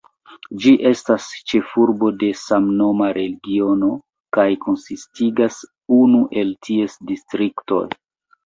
[0.61, 3.91] Ĝi estas ĉefurbo de samnoma regiono
[4.39, 5.61] kaj konsistigas
[5.99, 7.85] unu el ties distriktoj.